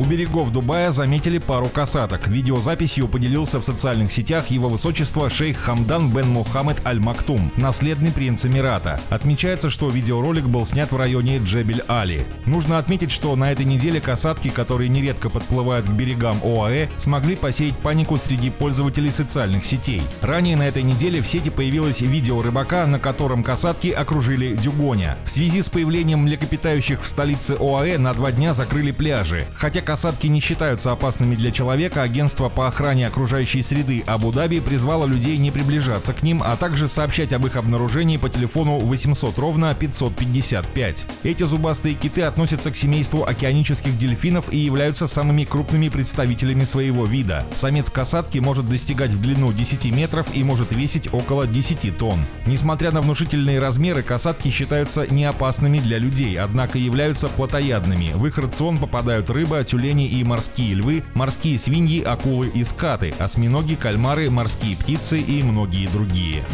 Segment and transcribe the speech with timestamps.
[0.00, 2.26] У берегов Дубая заметили пару касаток.
[2.26, 8.98] Видеозаписью поделился в социальных сетях его высочество шейх Хамдан бен Мухаммед Аль-Мактум, наследный принц Эмирата.
[9.10, 12.24] Отмечается, что видеоролик был снят в районе Джебель-Али.
[12.46, 17.76] Нужно отметить, что на этой неделе касатки, которые нередко подплывают к берегам ОАЭ, смогли посеять
[17.76, 20.00] панику среди пользователей социальных сетей.
[20.22, 25.18] Ранее на этой неделе в сети появилось видео рыбака, на котором касатки окружили дюгоня.
[25.26, 29.44] В связи с появлением млекопитающих в столице ОАЭ на два дня закрыли пляжи.
[29.54, 35.36] Хотя касатки не считаются опасными для человека, агентство по охране окружающей среды Абу-Даби призвало людей
[35.36, 41.04] не приближаться к ним, а также сообщать об их обнаружении по телефону 800 ровно 555.
[41.24, 47.44] Эти зубастые киты относятся к семейству океанических дельфинов и являются самыми крупными представителями своего вида.
[47.56, 52.20] Самец касатки может достигать в длину 10 метров и может весить около 10 тонн.
[52.46, 58.12] Несмотря на внушительные размеры, касатки считаются неопасными для людей, однако являются плотоядными.
[58.14, 63.14] В их рацион попадают рыба, тюлень тюлени и морские львы, морские свиньи, акулы и скаты,
[63.18, 66.44] осьминоги, кальмары, морские птицы и многие другие.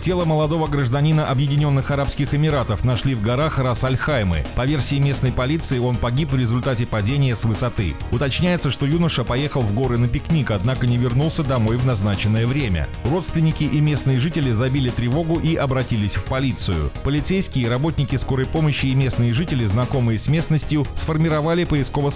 [0.00, 4.46] Тело молодого гражданина Объединенных Арабских Эмиратов нашли в горах Рас-Аль-Хаймы.
[4.56, 7.94] По версии местной полиции, он погиб в результате падения с высоты.
[8.10, 12.88] Уточняется, что юноша поехал в горы на пикник, однако не вернулся домой в назначенное время.
[13.04, 16.90] Родственники и местные жители забили тревогу и обратились в полицию.
[17.04, 21.64] Полицейские, работники скорой помощи и местные жители, знакомые с местностью, сформировали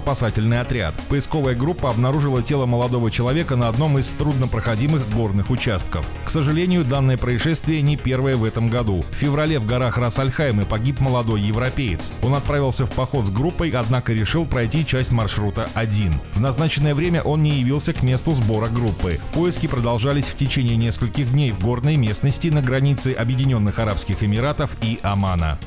[0.05, 0.94] поисково-спасательный отряд.
[1.08, 6.06] Поисковая группа обнаружила тело молодого человека на одном из труднопроходимых горных участков.
[6.24, 9.05] К сожалению, данное происшествие не первое в этом году.
[9.11, 12.12] В феврале в горах Рас-Аль-Хайме погиб молодой европеец.
[12.22, 16.14] Он отправился в поход с группой, однако решил пройти часть маршрута один.
[16.34, 19.18] В назначенное время он не явился к месту сбора группы.
[19.33, 24.98] Поиски продолжались в течение нескольких дней в горной местности на границе Объединенных Арабских Эмиратов и
[25.02, 25.58] Омана.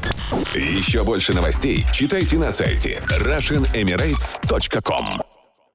[0.53, 5.27] Еще больше новостей читайте на сайте RussianEmirates.com Records.com